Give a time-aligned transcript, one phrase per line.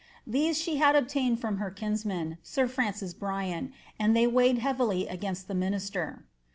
[0.25, 5.47] These she had obtained from her kinsman, sir I'micw Bryan, and they weighed heavily against
[5.47, 6.25] the minister.